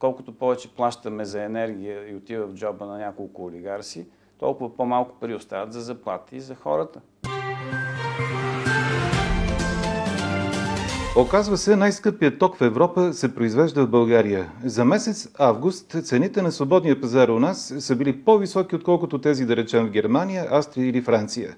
[0.00, 4.06] колкото повече плащаме за енергия и отива в джоба на няколко олигарси,
[4.38, 7.00] толкова по-малко пари остават за заплати и за хората.
[11.16, 14.52] Оказва се, най-скъпият ток в Европа се произвежда в България.
[14.64, 19.56] За месец август цените на свободния пазар у нас са били по-високи, отколкото тези, да
[19.56, 21.56] речем, в Германия, Австрия или Франция.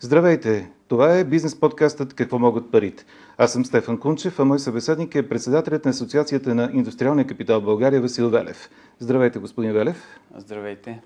[0.00, 0.70] Здравейте!
[0.88, 3.04] Това е бизнес подкастът «Какво могат парите?».
[3.38, 8.00] Аз съм Стефан Кунчев, а мой събеседник е председателят на Асоциацията на индустриалния капитал България
[8.00, 8.70] Васил Велев.
[8.98, 10.20] Здравейте, господин Велев.
[10.36, 11.00] Здравейте.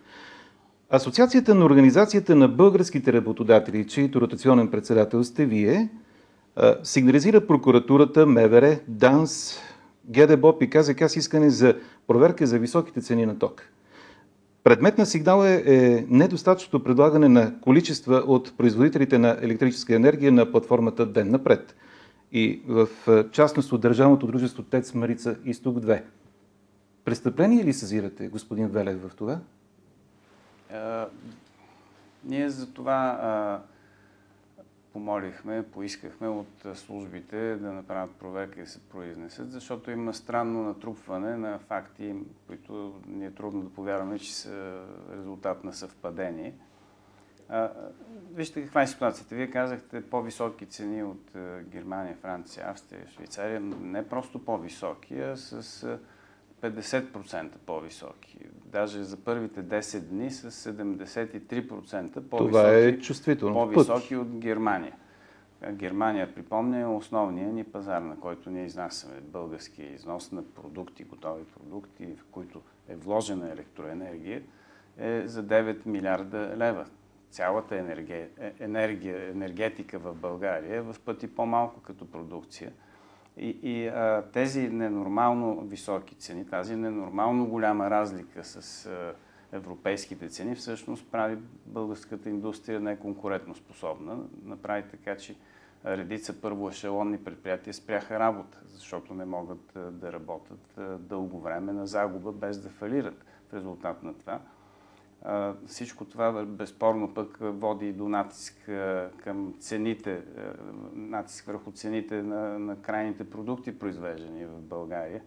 [0.91, 5.89] Асоциацията на Организацията на българските работодатели, чието ротационен председател сте вие,
[6.83, 9.59] сигнализира прокуратурата, МВР, ДАНС,
[10.09, 13.63] ГДБОП и КЗК с искане за проверка за високите цени на ток.
[14.65, 20.53] Предмет на сигнал е, е недостатъчното предлагане на количества от производителите на електрическа енергия на
[20.53, 21.77] платформата Ден напред
[22.33, 22.89] и в
[23.33, 26.03] частност от Държавното дружество ТЕЦ Марица Изток 2.
[27.05, 29.39] Престъпление ли съзирате, господин Велев, в това?
[30.73, 31.07] А,
[32.25, 33.61] ние за това а,
[34.93, 41.37] помолихме, поискахме от службите да направят проверка и да се произнесат, защото има странно натрупване
[41.37, 42.15] на факти,
[42.47, 44.85] които ни е трудно да повярваме, че са
[45.17, 46.55] резултат на съвпадение.
[47.49, 47.71] А,
[48.33, 49.35] вижте каква е ситуацията.
[49.35, 51.31] Вие казахте по-високи цени от
[51.63, 53.61] Германия, Франция, Австрия, Швейцария.
[53.61, 55.99] Не просто по-високи, а с
[56.63, 58.39] 50% по-високи.
[58.65, 63.55] Даже за първите 10 дни с 73% по-високи, Това е чувствително.
[63.55, 64.97] по-високи от Германия.
[65.71, 71.45] Германия, припомня, е основният ни пазар, на който ние изнасяме българския износ на продукти, готови
[71.45, 74.43] продукти, в които е вложена електроенергия,
[74.99, 76.87] е за 9 милиарда лева.
[77.31, 78.29] Цялата енергия,
[78.61, 82.73] енергия, енергетика в България е в пъти по-малко като продукция.
[83.37, 89.15] И, и а, тези ненормално високи цени, тази ненормално голяма разлика с а,
[89.53, 94.19] европейските цени, всъщност прави българската индустрия неконкурентно способна.
[94.45, 95.37] Направи така, че
[95.85, 102.59] редица първоешелонни предприятия спряха работа, защото не могат да работят дълго време на загуба, без
[102.59, 104.41] да фалират в резултат на това.
[105.67, 108.71] Всичко това безспорно пък води до натиск
[109.17, 110.23] към цените,
[110.95, 115.23] натиск върху цените на, на крайните продукти, произвеждани в България,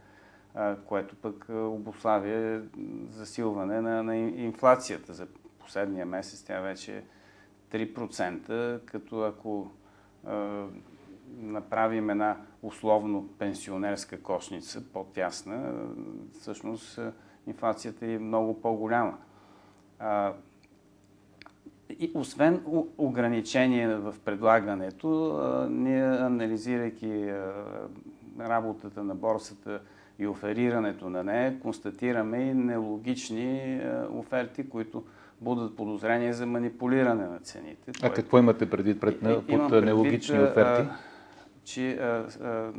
[0.86, 2.62] което пък обославя
[3.10, 5.14] засилване на, на инфлацията.
[5.14, 5.28] За
[5.60, 7.04] последния месец тя вече е
[7.88, 9.72] 3%, като ако
[11.38, 15.74] направим една условно пенсионерска кошница, по-тясна,
[16.40, 17.00] всъщност
[17.48, 19.18] инфлацията е много по-голяма.
[20.00, 20.34] А,
[22.00, 22.62] и освен
[22.98, 27.54] ограничение в предлагането, а, ние анализирайки а,
[28.40, 29.80] работата на борсата
[30.20, 35.04] и оферирането на нея, констатираме и нелогични а, оферти, които
[35.42, 37.92] будат подозрение за манипулиране на цените.
[38.04, 40.90] А какво имате предвид пред, под предвид, нелогични оферти?
[40.90, 40.96] А,
[41.64, 42.72] че а, а,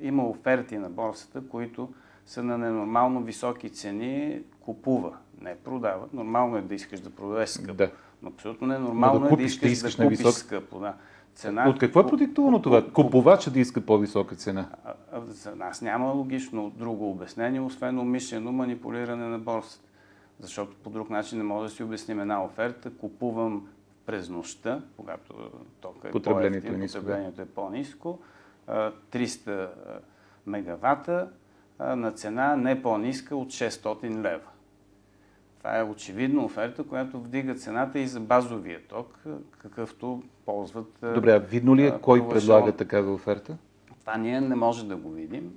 [0.00, 1.88] има оферти на борсата, които
[2.26, 6.14] са на ненормално високи цени, купува не продават.
[6.14, 7.74] Нормално е да искаш да продадеш скъпо.
[7.74, 7.90] Да.
[8.22, 10.34] Но абсолютно не нормално да е да искаш, да, искаш да купиш висок...
[10.34, 10.78] скъпо.
[10.78, 10.94] Да.
[11.34, 11.68] Цена...
[11.68, 12.92] От какво е продиктувано това?
[12.92, 14.68] Купувача да иска по-висока цена?
[15.26, 19.88] За нас няма логично друго обяснение, освен умишлено манипулиране на борсата.
[20.40, 22.90] Защото по друг начин не може да си обясним една оферта.
[22.90, 23.68] Купувам
[24.06, 25.34] през нощта, когато
[25.80, 28.18] тока е потреблението, е, потреблението е по-низко,
[28.68, 29.68] 300
[30.46, 31.28] мегавата
[31.78, 34.48] на цена не по-ниска от 600 лева.
[35.64, 39.24] Това е очевидна оферта, която вдига цената и за базовия ток,
[39.58, 40.98] какъвто ползват.
[41.14, 43.56] Добре, а видно ли е кой предлага такава оферта?
[44.00, 45.52] Това ние не можем да го видим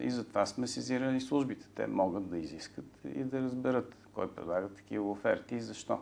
[0.00, 1.66] и затова сме сезирали службите.
[1.74, 2.84] Те могат да изискат
[3.14, 5.98] и да разберат кой предлага такива оферти и защо.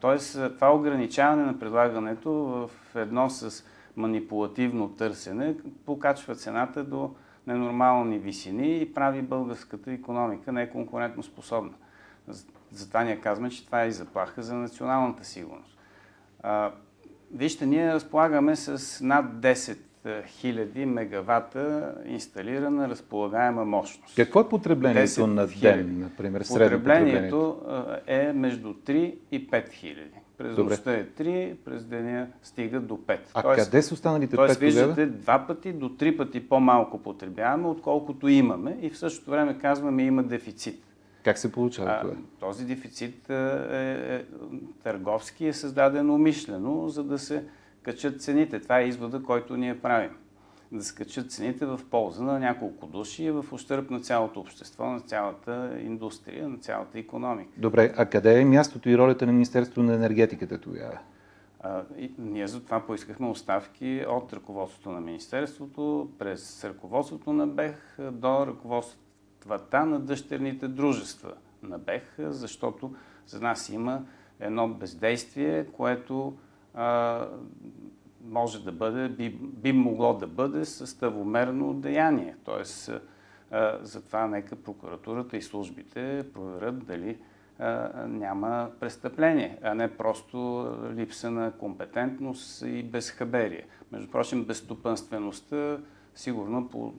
[0.00, 3.64] тоест, това ограничаване на предлагането в едно с
[3.96, 7.14] манипулативно търсене покачва цената до
[7.46, 11.72] ненормални висини и прави българската економика неконкурентно способна.
[12.72, 15.78] Затова ние казваме, че това е и заплаха за националната сигурност.
[16.42, 16.70] А,
[17.34, 24.16] вижте, ние разполагаме с над 10 000 мегавата инсталирана разполагаема мощност.
[24.16, 27.62] Какво е потреблението на ден, например, средно Потреблението
[28.06, 30.10] е между 3 и 5 хиляди.
[30.38, 33.18] През нощта е 3, през деня стига до 5.
[33.34, 37.68] А тоест, къде са останалите 5 Тоест, виждате, два пъти до три пъти по-малко потребяваме,
[37.68, 40.85] отколкото имаме и в същото време казваме има дефицит.
[41.26, 42.14] Как се получава това?
[42.40, 43.34] Този дефицит е,
[43.70, 44.24] е,
[44.82, 47.44] търговски е създаден умишлено, за да се
[47.82, 48.60] качат цените.
[48.60, 50.10] Това е извода, който ние правим.
[50.72, 55.00] да скачат цените в полза на няколко души и в ущърп на цялото общество, на
[55.00, 57.50] цялата индустрия, на цялата економика.
[57.56, 60.98] Добре, а къде е мястото и ролята на Министерството на енергетиката тогава?
[61.60, 68.46] А, и ние затова поискахме оставки от ръководството на Министерството, през ръководството на БЕХ до
[69.50, 71.32] ръководствата на дъщерните дружества
[71.62, 72.94] на БЕХ, защото
[73.26, 74.04] за нас има
[74.40, 76.36] едно бездействие, което
[76.74, 77.26] а,
[78.24, 82.36] може да бъде, би, би могло да бъде съставомерно деяние.
[82.44, 82.90] Тоест,
[83.50, 87.18] а, затова нека прокуратурата и службите проверят дали
[87.58, 93.66] а, няма престъпление, а не просто липса на компетентност и безхаберие.
[93.92, 95.78] Между прочим, безстопанствеността
[96.14, 96.94] сигурно по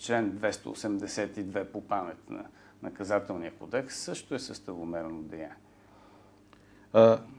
[0.00, 2.44] член 282 по памет на
[2.82, 5.56] наказателния кодекс също е съставомерно деяние.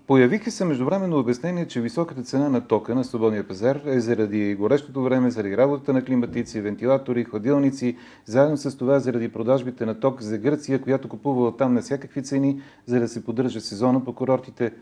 [0.08, 5.04] Появиха се междувременно обяснение, че високата цена на тока на свободния пазар е заради горещото
[5.04, 10.38] време, заради работата на климатици, вентилатори, хладилници, заедно с това заради продажбите на ток за
[10.38, 14.74] Гърция, която купува там на всякакви цени, за да се поддържа сезона по курортите.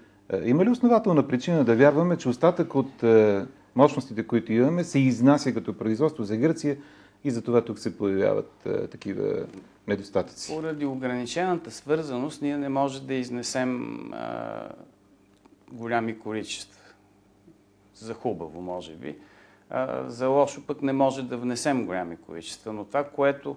[0.43, 3.03] Има ли основателна причина да вярваме, че остатък от
[3.75, 6.77] мощностите, които имаме, се изнася като производство за Гърция
[7.23, 9.45] и за това тук се появяват такива
[9.87, 10.53] недостатъци?
[10.55, 14.69] Поради ограничената свързаност ние не можем да изнесем а,
[15.71, 16.79] голями количества.
[17.93, 19.17] За хубаво, може би.
[19.69, 22.73] А, за лошо пък не може да внесем голями количества.
[22.73, 23.55] Но това, което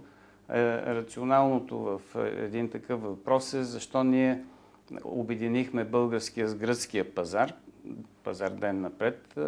[0.51, 4.45] е рационалното в един такъв въпрос е защо ние
[5.05, 7.53] обединихме българския с гръцкия пазар,
[8.25, 9.39] пазар ден напред,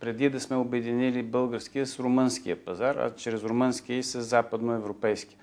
[0.00, 5.38] преди да сме обединили българския с румънския пазар, а чрез румънския и с западноевропейския.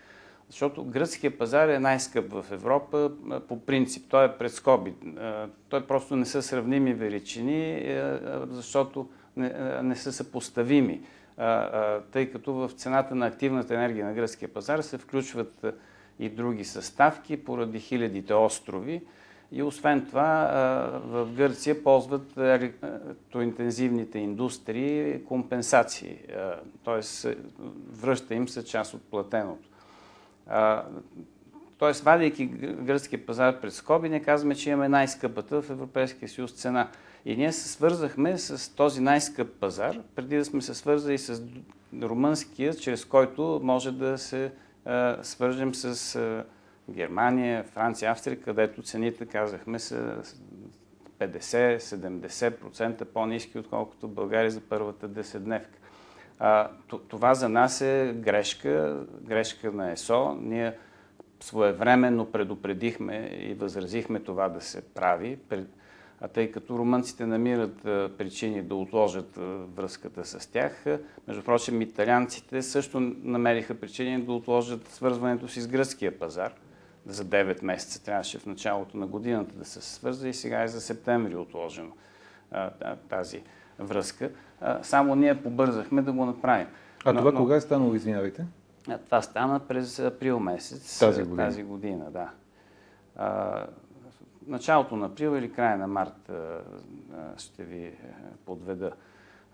[0.49, 3.11] Защото гръцкия пазар е най-скъп в Европа
[3.47, 4.05] по принцип.
[4.09, 4.93] Той е пред скоби.
[5.69, 7.95] Той просто не са сравними величини,
[8.49, 11.01] защото не, не са съпоставими.
[12.11, 15.65] Тъй като в цената на активната енергия на гръцкия пазар се включват
[16.19, 19.01] и други съставки поради хилядите острови.
[19.51, 20.49] И освен това,
[21.05, 26.17] в Гърция ползват електроинтензивните индустрии компенсации.
[26.85, 27.29] Т.е.
[28.01, 29.69] връща им се част от платеното.
[31.77, 36.89] Тоест, вадейки гръцкия пазар пред скоби, не казваме, че имаме най-скъпата в Европейския съюз цена.
[37.25, 41.41] И ние се свързахме с този най-скъп пазар, преди да сме се свързали с
[42.01, 44.51] румънския, чрез който може да се
[44.85, 46.43] а, свържем с а,
[46.89, 50.23] Германия, Франция, Австрия, където цените, казахме, са
[51.19, 55.77] 50-70% по-низки, отколкото България за първата десетдневка.
[56.39, 56.69] А,
[57.07, 60.37] това за нас е грешка, грешка на ЕСО.
[60.41, 60.73] Ние
[61.39, 65.39] своевременно предупредихме и възразихме това да се прави,
[66.21, 67.81] а тъй като румънците намират
[68.17, 69.39] причини да отложат
[69.75, 70.85] връзката с тях.
[71.27, 76.53] Между прочим, италианците също намериха причини да отложат свързването си с гръцкия пазар.
[77.05, 80.81] За 9 месеца трябваше в началото на годината да се свърза и сега е за
[80.81, 81.91] септември отложено
[83.09, 83.43] тази
[83.79, 84.31] връзка.
[84.81, 86.67] Само ние побързахме да го направим.
[87.05, 87.39] А но, това но...
[87.39, 88.45] кога е станало, извинявайте?
[89.05, 90.99] Това стана през април месец.
[90.99, 91.37] Тази година?
[91.37, 92.29] Тази година, да.
[93.15, 93.65] А,
[94.47, 96.59] началото на април или края на март а,
[97.37, 97.95] ще ви е,
[98.45, 98.91] подведа.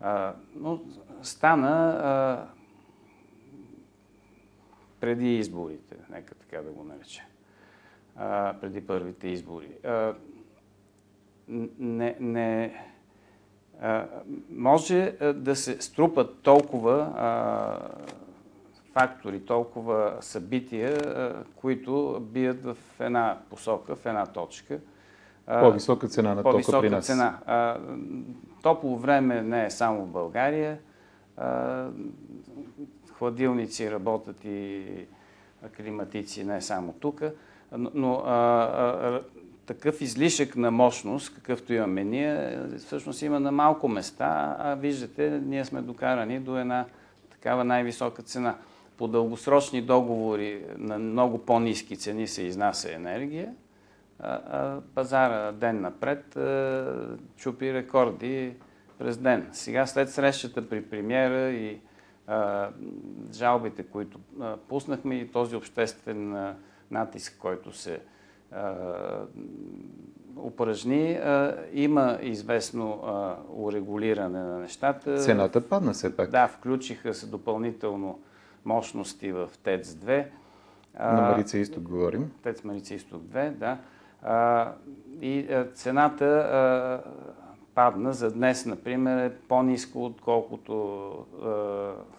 [0.01, 0.81] А, но
[1.22, 2.48] стана
[5.00, 7.25] преди изборите, нека така да го наречем.
[8.20, 9.70] А, преди първите избори.
[9.86, 10.14] А,
[11.80, 12.74] не, не,
[14.50, 17.12] може да се струпат толкова
[18.94, 20.98] фактори, толкова събития,
[21.56, 24.80] които бият в една посока, в една точка.
[25.46, 27.06] По-висока цена на тока при нас.
[27.06, 27.40] цена.
[28.62, 30.80] Топло време не е само в България.
[33.14, 34.86] Хладилници работят и
[35.78, 37.24] климатици не е само тук.
[37.72, 38.24] Но
[39.66, 45.66] такъв излишък на мощност, какъвто имаме ние, всъщност има на малко места, а виждате, ние
[45.66, 46.86] сме докарани до една
[47.30, 48.56] такава най-висока цена.
[48.98, 53.54] По дългосрочни договори на много по-низки цени се изнася енергия,
[54.20, 56.38] а пазара ден напред
[57.38, 58.54] чупи рекорди
[58.98, 59.48] през ден.
[59.52, 61.80] Сега след срещата при премиера и
[63.34, 64.20] жалбите, които
[64.70, 66.54] пуснахме и този обществен
[66.91, 68.01] натиск, който се
[70.38, 71.19] упражни,
[71.74, 73.01] има известно
[73.55, 75.17] урегулиране на нещата.
[75.17, 76.29] Цената падна все пак.
[76.29, 78.19] Да, включиха се допълнително
[78.65, 80.25] мощности в ТЕЦ-2.
[81.00, 82.31] На Марица Изток говорим.
[82.43, 83.77] ТЕЦ Марица Изток 2, да.
[85.22, 87.03] И цената
[87.75, 88.13] падна.
[88.13, 91.12] За днес, например, е по-низко, отколкото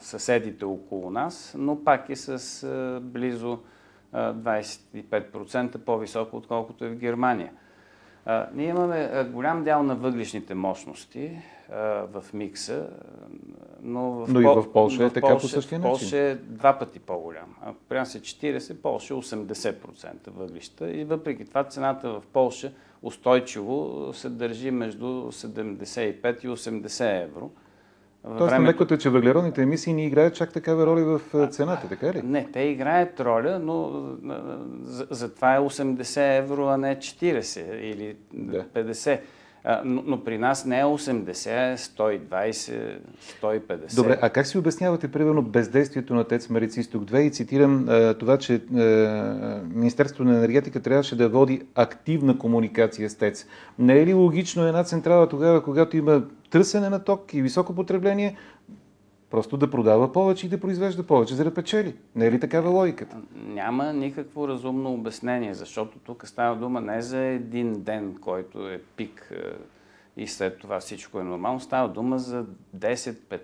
[0.01, 3.59] съседите около нас, но пак е с близо
[4.15, 7.53] 25% по-високо, отколкото е в Германия.
[8.27, 11.39] Е, ние имаме голям дял на въглишните мощности
[12.13, 12.89] в микса,
[13.83, 15.91] но в, но и в Польша е така Полша, по същия начин.
[15.91, 17.57] Польша е два пъти по-голям.
[17.63, 24.09] Ако при се 40, Польша е 80% въглища и въпреки това цената в Польша устойчиво
[24.13, 27.51] се държи между 75 и 80 евро.
[28.23, 28.71] Тоест, времето...
[28.71, 32.23] лекото е, че въглеродните емисии не играят чак такава роля в цената, така ли?
[32.25, 34.07] Не, те играят роля, но
[34.83, 38.65] за, за това е 80 евро, а не 40 или да.
[38.65, 39.21] 50.
[39.85, 42.99] Но, но при нас не е 80, 120,
[43.43, 43.95] 150.
[43.97, 47.87] Добре, а как си обяснявате, примерно, бездействието на ТЕЦ Марица Изток 2 и цитирам
[48.19, 48.63] това, че
[49.75, 53.47] Министерството на енергетика трябваше да води активна комуникация с ТЕЦ.
[53.79, 58.37] Не е ли логично една централа тогава, когато има търсене на ток и високо потребление,
[59.31, 61.95] Просто да продава повече и да произвежда повече, за да печели.
[62.15, 63.17] Не е ли такава логиката?
[63.35, 69.33] Няма никакво разумно обяснение, защото тук става дума не за един ден, който е пик
[69.33, 69.53] е,
[70.23, 71.61] и след това всичко е нормално.
[71.61, 72.47] Става дума за
[72.77, 72.95] 10,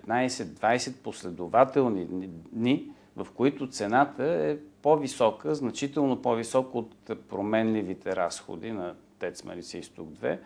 [0.07, 2.05] 15, 20 последователни
[2.53, 10.09] дни, в които цената е по-висока, значително по-висока от променливите разходи на ТЕЦ Марица Изток
[10.09, 10.37] 2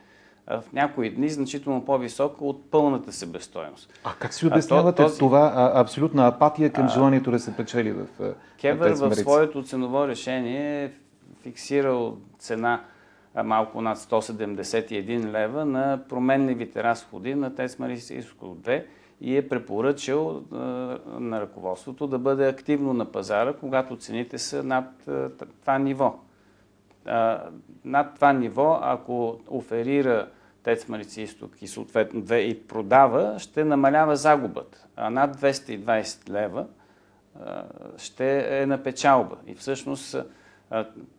[0.57, 3.93] в някои дни значително по-висока от пълната себестойност.
[4.03, 5.19] А как си обяснявате този...
[5.19, 6.87] това а, абсолютна апатия към а...
[6.87, 8.05] желанието да се печели в
[8.61, 10.91] Кевър в своето ценово решение е
[11.43, 12.81] фиксирал цена
[13.43, 18.83] малко над 171 лева на променливите разходи на ТЕЦ Марисийско 2
[19.21, 20.41] и е препоръчал
[21.19, 25.09] на ръководството да бъде активно на пазара, когато цените са над
[25.61, 26.19] това ниво
[27.85, 30.27] над това ниво, ако оферира
[30.63, 34.85] ТЕЦ Марица Изток и съответно две и продава, ще намалява загубата.
[34.95, 36.67] А над 220 лева
[37.97, 39.35] ще е на печалба.
[39.47, 40.15] И всъщност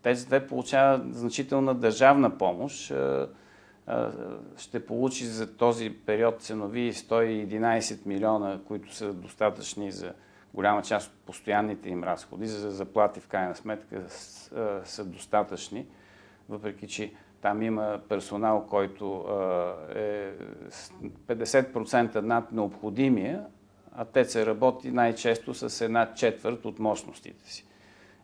[0.03, 2.93] ТЕЦ 2 получава значителна държавна помощ.
[4.57, 10.13] Ще получи за този период ценови 111 милиона, които са достатъчни за
[10.55, 14.03] голяма част от постоянните им разходи за заплати в крайна сметка
[14.85, 15.87] са достатъчни,
[16.49, 19.25] въпреки че там има персонал, който
[19.95, 20.33] е
[21.29, 23.45] 50% над необходимия,
[23.97, 27.67] а те се работи най-често с една четвърт от мощностите си.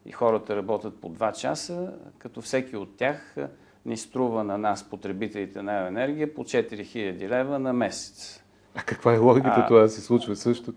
[0.06, 3.36] И хората работят по 2 часа, като всеки от тях
[3.86, 8.42] ни струва на нас, потребителите на енергия, по 4000 лева на месец.
[8.74, 10.74] А каква е логиката това да се случва също?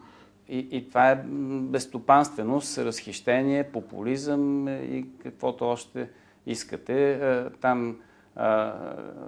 [0.50, 1.24] И, и това е
[1.62, 6.10] безстопанственост, разхищение, популизъм и каквото още
[6.46, 7.12] искате.
[7.12, 7.98] Е, там
[8.36, 8.74] а,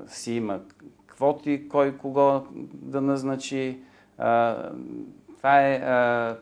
[0.07, 0.60] си има
[1.07, 2.41] квоти, кой кого
[2.74, 3.79] да назначи.
[4.17, 4.57] А,
[5.38, 6.38] това е а,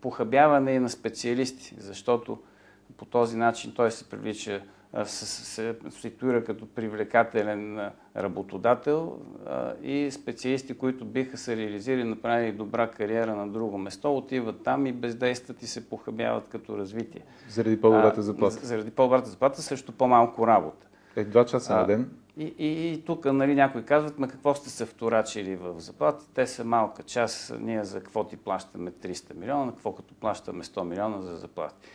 [0.00, 2.38] похабяване и на специалисти, защото
[2.96, 4.62] по този начин той се привлича
[5.04, 9.18] се ситуира като привлекателен работодател
[9.82, 14.92] и специалисти, които биха се реализирали, направили добра кариера на друго место, отиват там и
[14.92, 17.22] бездействат и се похабяват като развитие.
[17.48, 18.66] Заради по-добрата заплата.
[18.66, 20.86] Заради по-добрата заплата, също по-малко работа.
[21.16, 22.10] Е, два часа на ден.
[22.36, 26.26] И, и, и тук нали, някои казват, ма какво сте се вторачили в заплати?
[26.34, 27.54] Те са малка част.
[27.60, 31.88] Ние за какво ти плащаме 300 милиона, какво като плащаме 100 милиона за заплати.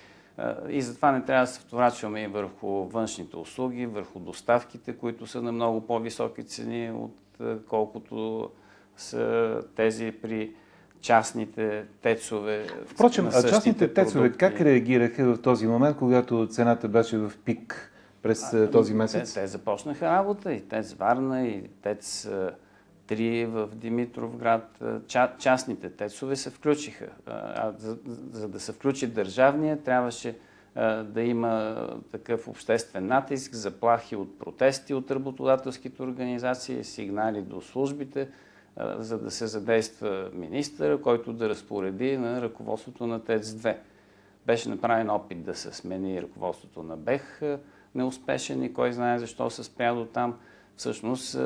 [0.70, 5.42] И затова не трябва да се вторачваме и върху външните услуги, върху доставките, които са
[5.42, 6.92] на много по-високи цени,
[7.40, 8.50] отколкото
[8.98, 10.52] са тези при
[11.02, 12.68] частните тецове.
[12.86, 17.92] Впрочем, а частните тецове как реагираха в този момент, когато цената беше в пик
[18.22, 19.34] през а, този месец?
[19.34, 22.30] Те, те започнаха работа и ТЕЦ Варна, и ТЕЦ
[23.08, 24.84] три в Димитровград.
[25.08, 27.08] Ча, частните тецове се включиха.
[27.26, 27.98] А за,
[28.32, 30.36] за да се включи държавния, трябваше
[30.76, 38.28] а, да има такъв обществен натиск, заплахи от протести от работодателските организации, сигнали до службите,
[39.00, 43.78] за да се задейства министър, който да разпореди на ръководството на ТЕЦ-2.
[44.46, 47.42] Беше направен опит да се смени ръководството на БЕХ,
[47.96, 50.40] неуспешен и кой знае защо се спря до там
[50.78, 51.40] всъщност е,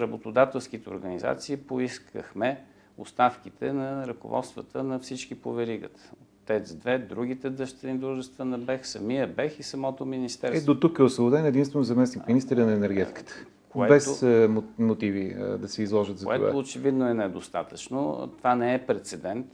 [0.00, 2.64] работодателските организации поискахме
[2.98, 6.00] оставките на ръководствата на всички по веригата.
[6.46, 10.62] ТЕЦ-2, другите дъщерни дружества на БЕХ, самия БЕХ и самото министерство.
[10.62, 13.32] Е, до тук е освободен единствено заместник министъра на енергетиката.
[13.68, 16.52] Което, без е, мотиви е, да се изложат за което това.
[16.52, 18.30] Което очевидно е недостатъчно.
[18.38, 19.46] Това не е прецедент.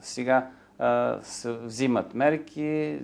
[0.00, 0.50] Сега
[1.22, 2.98] се взимат мерки,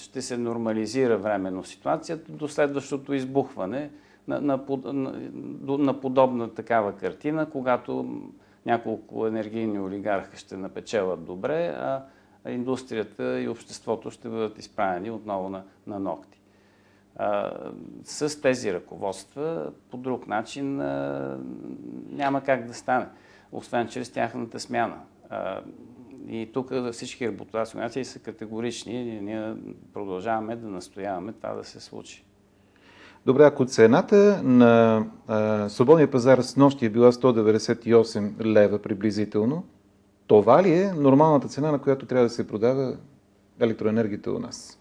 [0.00, 3.90] ще се нормализира временно ситуацията до следващото избухване
[4.28, 4.60] на, на,
[4.92, 8.22] на, на подобна такава картина, когато
[8.66, 12.04] няколко енергийни олигарха ще напечелят добре, а
[12.48, 16.40] индустрията и обществото ще бъдат изправени отново на, на ногти.
[17.16, 17.52] А,
[18.04, 21.38] с тези ръководства по друг начин а,
[22.10, 23.06] няма как да стане,
[23.52, 25.00] освен чрез тяхната смяна.
[25.30, 25.60] А,
[26.28, 29.54] и тук всички работодателски са категорични и ние
[29.92, 32.25] продължаваме да настояваме това да се случи.
[33.26, 39.64] Добре, ако цената на а, свободния пазар с нощи е била 198 лева приблизително,
[40.26, 42.96] това ли е нормалната цена, на която трябва да се продава
[43.60, 44.78] електроенергията у нас?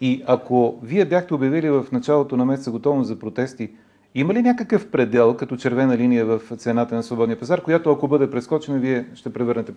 [0.00, 3.72] И ако вие бяхте обявили в началото на месеца готовност за протести,
[4.14, 8.30] има ли някакъв предел като червена линия в цената на свободния пазар, която ако бъде
[8.30, 9.74] прескочена, вие ще превърнете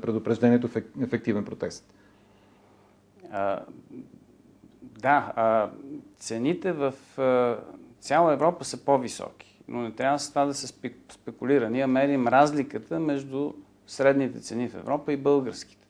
[0.00, 1.94] предупреждението в ефективен протест?
[3.32, 3.60] А,
[5.02, 5.70] да, а,
[6.22, 6.94] цените в
[8.00, 10.66] цяла Европа са по-високи, но не трябва с това да се
[11.08, 11.70] спекулира.
[11.70, 13.52] Ние мерим разликата между
[13.86, 15.86] средните цени в Европа и българските.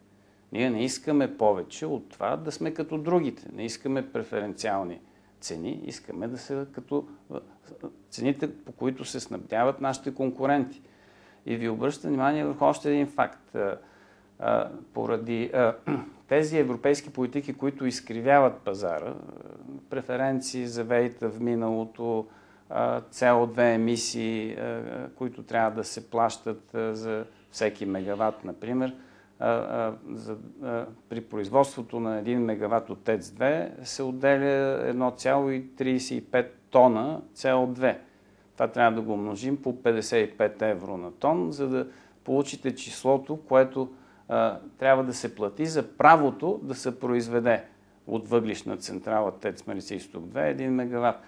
[0.53, 3.49] Ние не искаме повече от това да сме като другите.
[3.53, 5.01] Не искаме преференциални
[5.41, 7.09] цени, искаме да са като
[8.11, 10.83] цените, по които се снабдяват нашите конкуренти.
[11.47, 13.57] И ви обръща внимание върху още един факт.
[14.94, 15.50] Поради
[16.28, 19.14] тези европейски политики, които изкривяват пазара,
[19.90, 22.26] преференции за вейта в миналото,
[23.11, 24.56] CO2 емисии,
[25.16, 28.94] които трябва да се плащат за всеки мегаватт, например,
[30.12, 30.37] за,
[31.08, 37.96] при производството на 1 мегаватт от ТЕЦ-2 се отделя 1,35 тона CO2.
[38.52, 41.87] Това трябва да го умножим по 55 евро на тон, за да
[42.25, 43.92] получите числото, което
[44.29, 47.64] а, трябва да се плати за правото да се произведе
[48.07, 51.19] от въглишна централа ТЕЦ Марица Изток 2 1 мегаватт.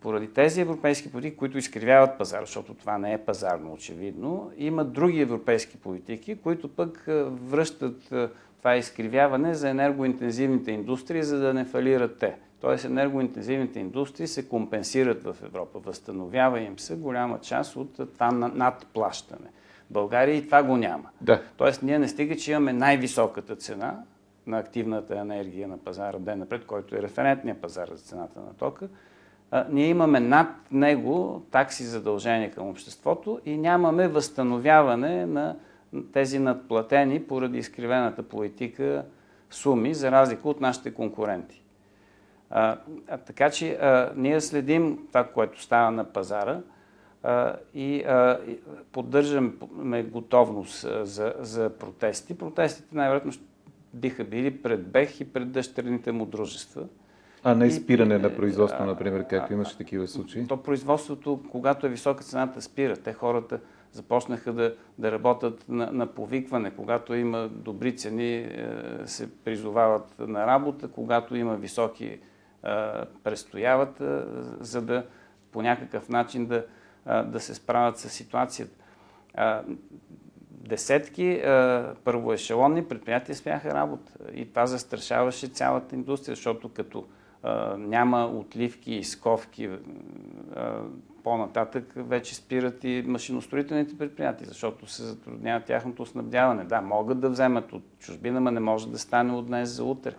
[0.00, 5.20] Поради тези европейски политики, които изкривяват пазар, защото това не е пазарно очевидно, има други
[5.20, 8.12] европейски политики, които пък връщат
[8.58, 12.36] това изкривяване за енергоинтензивните индустрии, за да не фалират те.
[12.60, 19.48] Тоест енергоинтензивните индустрии се компенсират в Европа, възстановява им се голяма част от това надплащане.
[19.90, 21.08] България и това го няма.
[21.20, 21.42] Да.
[21.56, 23.98] Тоест ние не стига, че имаме най-високата цена
[24.46, 28.88] на активната енергия на пазара ден напред, който е референтния пазар за цената на тока,
[29.68, 35.56] ние имаме над него такси задължения към обществото и нямаме възстановяване на
[36.12, 39.04] тези надплатени поради изкривената политика
[39.50, 41.62] суми, за разлика от нашите конкуренти.
[42.50, 42.76] А,
[43.08, 46.60] а, така че а, ние следим това, което става на пазара а,
[47.74, 48.04] и,
[48.48, 48.58] и
[48.92, 52.38] поддържаме готовност за, за протести.
[52.38, 53.32] Протестите най-вероятно
[53.94, 56.84] биха били пред БЕХ и пред дъщерните му дружества.
[57.44, 60.46] А не спиране на производство, например, както имаше такива случаи?
[60.46, 62.96] То производството, когато е висока цената, спира.
[62.96, 63.60] Те хората
[63.92, 66.70] започнаха да, да работят на, на повикване.
[66.70, 68.48] Когато има добри цени, е,
[69.04, 70.88] се призовават на работа.
[70.88, 72.18] Когато има високи, е,
[73.24, 74.20] престояват, е,
[74.60, 75.04] за да
[75.52, 76.64] по някакъв начин да,
[77.24, 78.84] да се справят с ситуацията.
[80.50, 81.42] Десетки
[82.04, 87.06] първоешелонни предприятия спяха работа и това застрашаваше цялата индустрия, защото като
[87.78, 89.70] няма отливки и сковки.
[91.24, 96.64] По-нататък вече спират и машиностроителните предприятия, защото се затруднява тяхното снабдяване.
[96.64, 100.14] Да, могат да вземат от чужбина, но не може да стане от днес за утре.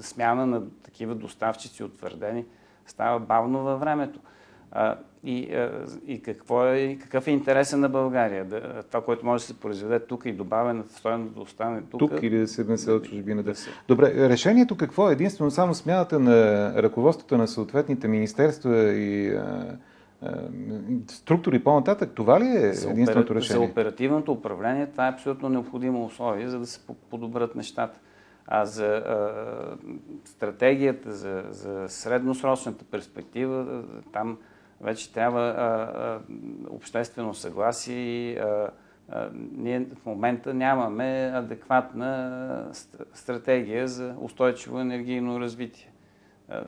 [0.00, 2.44] Смяна на такива доставчици утвърдени
[2.86, 4.20] става бавно във времето.
[4.72, 5.70] А, и, а,
[6.06, 8.44] и какво е, какъв е интереса на България?
[8.44, 12.00] Да, това, което може да се произведе тук и добавената стоеност да остане тук.
[12.00, 13.42] Тук или да се внесе от чужбина.
[13.42, 13.54] Да.
[13.88, 15.12] Добре, решението какво е?
[15.12, 19.76] Единствено само смяната на ръководството на съответните министерства и а,
[21.08, 22.10] структури по-нататък.
[22.14, 23.66] Това ли е единственото решение?
[23.66, 26.80] За оперативното управление това е абсолютно необходимо условие, за да се
[27.10, 27.98] подобрят нещата.
[28.46, 29.30] А за а,
[30.24, 34.38] стратегията, за, за средносрочната перспектива, там
[34.80, 36.20] вече трябва а, а,
[36.70, 38.70] обществено съгласие а,
[39.08, 42.70] а, ние в момента нямаме адекватна
[43.14, 45.92] стратегия за устойчиво енергийно развитие.
[46.48, 46.64] А,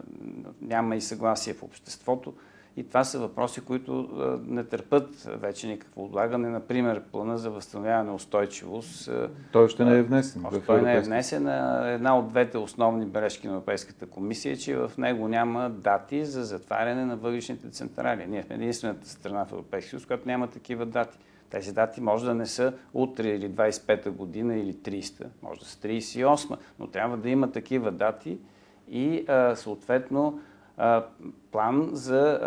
[0.60, 2.34] няма и съгласие в обществото.
[2.76, 4.08] И това са въпроси, които
[4.46, 6.48] не търпят вече никакво отлагане.
[6.48, 9.10] Например, плана за възстановяване устойчивост.
[9.52, 10.44] Той още не е внесен.
[10.66, 11.48] Той не е внесен.
[11.94, 16.44] Една от двете основни бележки на Европейската комисия е, че в него няма дати за
[16.44, 18.26] затваряне на въглишните централи.
[18.26, 21.18] Ние сме единствената страна в Европейския съюз, която няма такива дати.
[21.50, 25.78] Тези дати може да не са утре или 25-та година или 30-та, може да са
[25.78, 28.38] 38 но трябва да има такива дати
[28.90, 30.40] и съответно
[31.50, 32.40] план за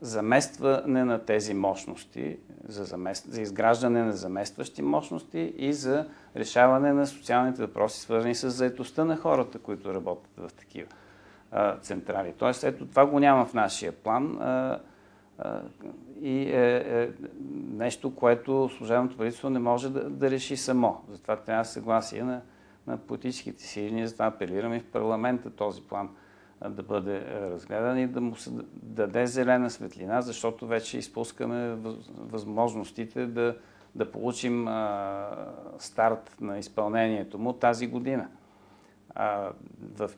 [0.00, 3.32] заместване на тези мощности, за, замест...
[3.32, 9.16] за изграждане на заместващи мощности и за решаване на социалните въпроси, свързани с заетостта на
[9.16, 10.88] хората, които работят в такива
[11.50, 12.34] а, централи.
[12.38, 14.78] Тоест, ето това го няма в нашия план а,
[15.38, 15.60] а,
[16.20, 17.08] и е, е
[17.70, 21.04] нещо, което служебното правителство не може да, да реши само.
[21.10, 22.40] Затова трябва съгласие на,
[22.88, 24.06] на политическите сили.
[24.06, 26.08] Затова апелираме в парламента този план
[26.68, 31.76] да бъде разгледан и да му се даде зелена светлина, защото вече изпускаме
[32.18, 33.56] възможностите да,
[33.94, 35.28] да получим а,
[35.78, 38.28] старт на изпълнението му тази година.
[39.14, 39.50] А,
[39.96, 40.10] в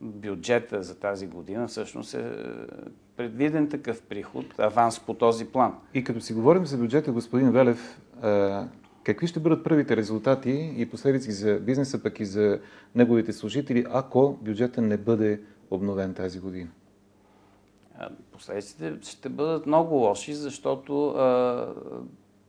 [0.00, 2.32] бюджета за тази година всъщност е
[3.16, 5.74] предвиден такъв приход, аванс по този план.
[5.94, 8.00] И като си говорим за бюджета, господин Велев,
[9.08, 12.60] какви ще бъдат първите резултати и последици за бизнеса, пък и за
[12.94, 15.40] неговите служители, ако бюджетът не бъде
[15.70, 16.70] обновен тази година?
[18.32, 21.74] Последиците ще бъдат много лоши, защото а,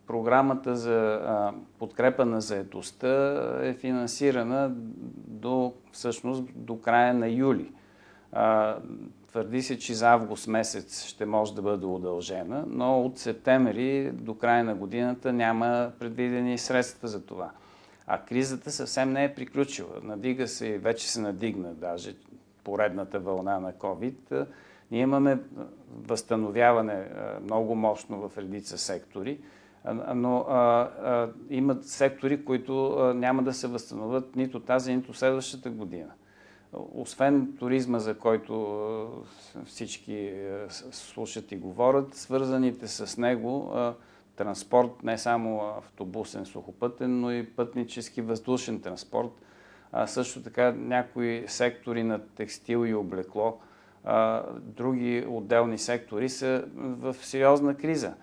[0.07, 4.71] програмата за а, подкрепа на заедостта е финансирана
[5.27, 7.71] до, всъщност, до края на юли.
[9.27, 14.37] Твърди се, че за август месец ще може да бъде удължена, но от септември до
[14.37, 17.51] края на годината няма предвидени средства за това.
[18.07, 19.95] А кризата съвсем не е приключила.
[20.03, 22.15] Надига се и вече се надигна даже
[22.63, 24.45] поредната вълна на COVID.
[24.91, 25.39] Ние имаме
[25.97, 27.07] възстановяване
[27.43, 29.39] много мощно в редица сектори,
[30.15, 30.45] но
[31.49, 32.73] имат сектори, които
[33.15, 36.11] няма да се възстановят нито тази, нито следващата година
[36.73, 39.25] освен туризма, за който
[39.65, 40.33] всички
[40.91, 43.73] слушат и говорят, свързаните с него
[44.35, 49.31] транспорт, не само автобусен, сухопътен, но и пътнически въздушен транспорт.
[49.91, 53.59] А също така някои сектори на текстил и облекло,
[54.59, 58.13] други отделни сектори са в сериозна криза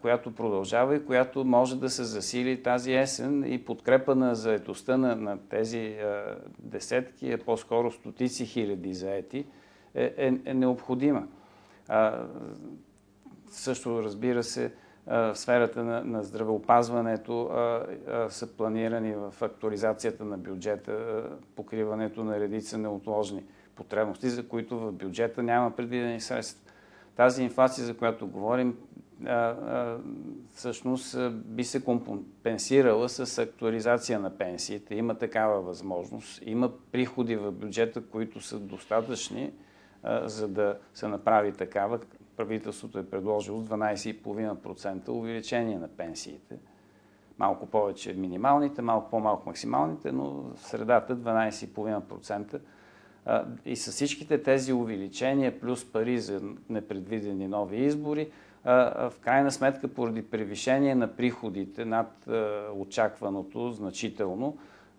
[0.00, 5.16] която продължава и която може да се засили тази есен и подкрепа на заетостта на,
[5.16, 5.96] на тези
[6.58, 9.46] десетки, по-скоро стотици хиляди заети
[9.94, 11.26] е, е, е необходима.
[11.88, 12.24] А,
[13.50, 14.72] също, разбира се,
[15.06, 22.24] в сферата на, на здравеопазването а, а, са планирани в актуализацията на бюджета а, покриването
[22.24, 23.44] на редица неотложни
[23.76, 26.72] потребности, за които в бюджета няма предвидени средства.
[27.16, 28.76] Тази инфлация, за която говорим,
[30.54, 34.94] всъщност би се компенсирала с актуализация на пенсиите.
[34.94, 36.42] Има такава възможност.
[36.46, 39.52] Има приходи в бюджета, които са достатъчни,
[40.24, 42.00] за да се направи такава.
[42.36, 46.56] Правителството е предложило 12,5% увеличение на пенсиите.
[47.38, 52.60] Малко повече минималните, малко по-малко максималните, но в средата 12,5%.
[53.64, 58.30] И с всичките тези увеличения, плюс пари за непредвидени нови избори,
[58.64, 62.28] в крайна сметка поради превишение на приходите над
[62.76, 64.58] очакваното значително,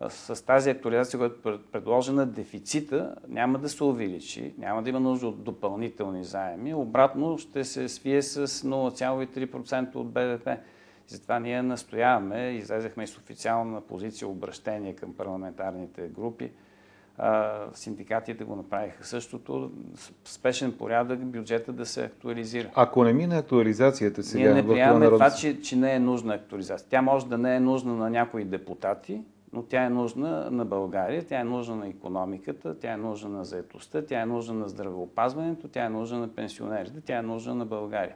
[0.10, 5.28] с тази актуализация, която е предложена, дефицита няма да се увеличи, няма да има нужда
[5.28, 10.50] от допълнителни заеми, обратно ще се свие с 0,3% от БВП.
[11.08, 16.52] Затова ние настояваме, излезахме с официална позиция обращение към парламентарните групи,
[17.74, 19.72] синдикатите го направиха същото.
[20.26, 22.70] Спешен порядък бюджета да се актуализира.
[22.76, 24.44] Ако не мине актуализацията сега...
[24.44, 26.88] Ние не приемаме това, че, че не е нужна актуализация.
[26.90, 29.22] Тя може да не е нужна на някои депутати,
[29.54, 33.46] но тя е нужна на България, тя е нужна на економиката, тя е нужна на
[33.46, 37.66] заетостта, тя е нужна на здравеопазването, тя е нужна на пенсионерите, тя е нужна на
[37.66, 38.16] България.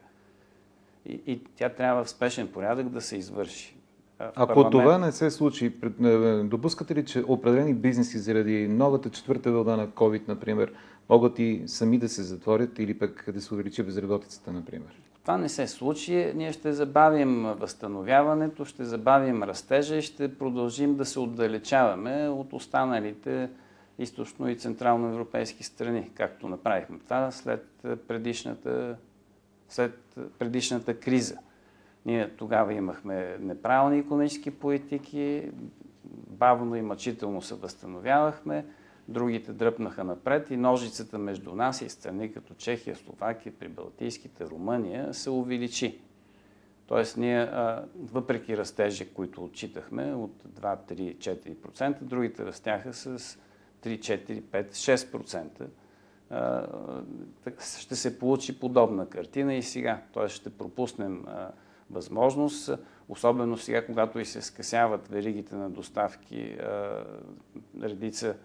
[1.06, 3.77] И, и тя трябва в спешен порядък да се извърши.
[4.20, 9.78] Ако това не се случи, е, допускате ли, че определени бизнеси заради новата четвърта вълна
[9.78, 10.74] на COVID, например,
[11.10, 15.02] могат и сами да се затворят или пък да се увеличи безработицата, например?
[15.22, 16.32] Това не се случи.
[16.36, 23.50] Ние ще забавим възстановяването, ще забавим растежа и ще продължим да се отдалечаваме от останалите
[24.00, 27.68] източно и централно европейски страни, както направихме това след
[28.08, 28.96] предишната,
[29.70, 31.38] след предишната криза.
[32.08, 35.52] Ние тогава имахме неправилни економически политики,
[36.30, 38.66] бавно и мъчително се възстановявахме,
[39.08, 45.30] другите дръпнаха напред и ножицата между нас и страни като Чехия, Словакия, Прибалтийските, Румъния се
[45.30, 46.00] увеличи.
[46.86, 47.50] Тоест ние,
[47.96, 53.20] въпреки растежи, които отчитахме от 2, 3, 4%, другите растяха с
[53.84, 55.68] 3, 4, 5,
[56.32, 57.80] 6%.
[57.80, 60.02] Ще се получи подобна картина и сега.
[60.14, 61.26] Тоест ще пропуснем
[61.92, 62.72] възможност,
[63.10, 66.58] особено сега, когато и се скъсяват веригите на доставки,
[67.82, 68.36] редица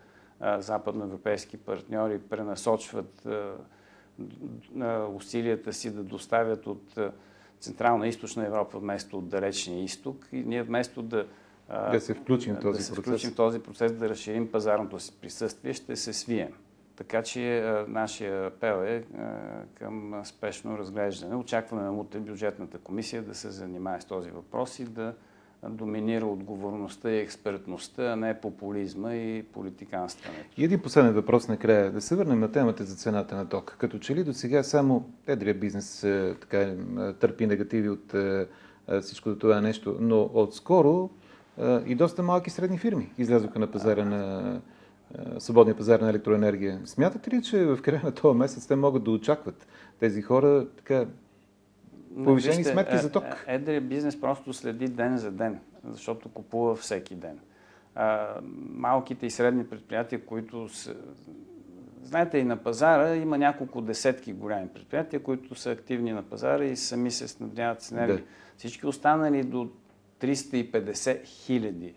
[0.58, 3.28] западноевропейски партньори пренасочват
[5.14, 6.98] усилията си да доставят от
[7.60, 11.26] Централна и Източна Европа вместо от Далечния изток и ние вместо да
[11.92, 16.12] да се включим в този да този процес, да разширим пазарното си присъствие, ще се
[16.12, 16.52] свием.
[16.96, 19.34] Така че а, нашия апел е а,
[19.74, 21.36] към спешно разглеждане.
[21.36, 25.14] Очакваме утре бюджетната комисия да се занимае с този въпрос и да
[25.68, 30.48] доминира отговорността и експертността, а не популизма и политиканстването.
[30.56, 31.92] И един последен въпрос накрая.
[31.92, 33.76] Да се върнем на темата за цената на ток.
[33.78, 36.76] Като че ли до сега само едрия бизнес е, така, е,
[37.12, 38.46] търпи негативи от е,
[39.00, 41.10] всичко това нещо, но отскоро
[41.86, 44.60] и доста малки средни фирми излязоха на пазара на
[45.38, 46.80] свободния пазар на електроенергия.
[46.84, 49.66] Смятате ли, че в края на този месец те могат да очакват
[50.00, 51.06] тези хора така
[52.24, 53.24] повишени Вижте, сметки за ток?
[53.46, 57.38] Едрия бизнес просто следи ден за ден, защото купува всеки ден.
[57.94, 58.28] А,
[58.70, 60.94] малките и средни предприятия, които са...
[62.02, 66.76] Знаете, и на пазара има няколко десетки голями предприятия, които са активни на пазара и
[66.76, 68.16] сами се снабдяват с енергия.
[68.16, 68.24] Да.
[68.56, 69.70] Всички останали до
[70.20, 71.94] 350 хиляди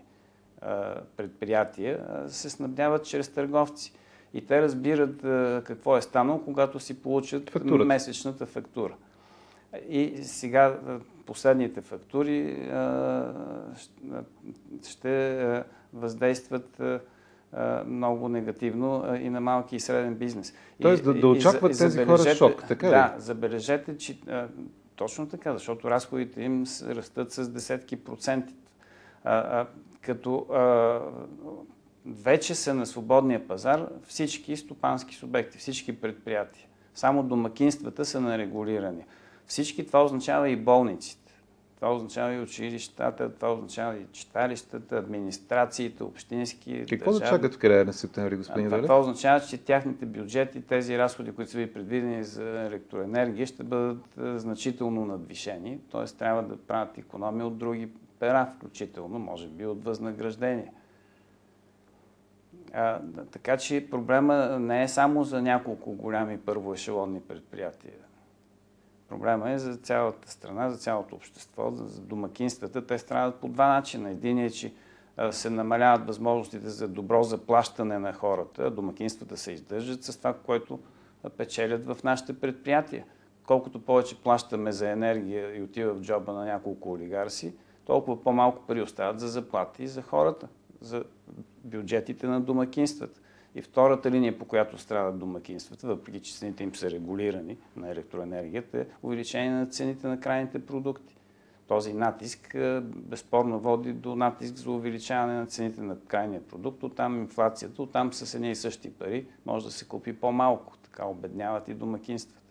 [1.17, 3.93] предприятия се снабдяват чрез търговци.
[4.33, 5.15] И те разбират
[5.65, 7.85] какво е станало, когато си получат Фактурата.
[7.85, 8.93] месечната фактура.
[9.89, 10.79] И сега
[11.25, 12.69] последните фактури
[14.87, 16.81] ще въздействат
[17.85, 20.53] много негативно и на малки и среден бизнес.
[20.81, 24.17] Тоест да, да очакват и, тези хора шок, така Да, забележете, че
[24.95, 28.53] точно така, защото разходите им растат с десетки проценти.
[29.25, 29.65] А,
[30.01, 30.99] като а,
[32.05, 36.67] вече са на свободния пазар всички стопански субекти, всички предприятия.
[36.93, 39.05] Само домакинствата са нарегулирани.
[39.47, 41.25] Всички това означава и болниците.
[41.75, 46.85] Това означава и училищата, това означава и читалищата, администрациите, общински.
[46.89, 48.83] Какво да чакат в края на септември, господин Велев?
[48.83, 54.05] Това означава, че тяхните бюджети, тези разходи, които са ви предвидени за електроенергия, ще бъдат
[54.17, 55.79] значително надвишени.
[55.91, 56.17] Т.е.
[56.17, 57.89] трябва да правят економия от други
[58.25, 60.71] пера, включително, може би от възнаграждение.
[62.73, 67.93] А, така че проблема не е само за няколко голями първоешелонни предприятия.
[69.09, 72.87] Проблема е за цялата страна, за цялото общество, за домакинствата.
[72.87, 74.09] Те страдат по два начина.
[74.09, 74.73] Един е, че
[75.31, 78.71] се намаляват възможностите за добро заплащане на хората.
[78.71, 80.79] Домакинствата се издържат с това, което
[81.37, 83.05] печелят в нашите предприятия.
[83.47, 87.53] Колкото повече плащаме за енергия и отива в джоба на няколко олигарси,
[87.85, 90.47] толкова по-малко пари остават за заплати за хората,
[90.81, 91.03] за
[91.63, 93.19] бюджетите на домакинствата.
[93.55, 98.79] И втората линия, по която страдат домакинствата, въпреки че цените им са регулирани на електроенергията,
[98.79, 101.15] е увеличение на цените на крайните продукти.
[101.67, 107.81] Този натиск безспорно води до натиск за увеличаване на цените на крайния продукт, оттам инфлацията,
[107.81, 110.77] оттам с едни и същи пари може да се купи по-малко.
[110.83, 112.41] Така обедняват и домакинствата.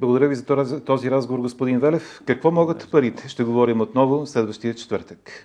[0.00, 2.20] Благодаря ви за този разговор, господин Велев.
[2.26, 3.28] Какво могат парите?
[3.28, 5.42] Ще говорим отново следващия четвъртък.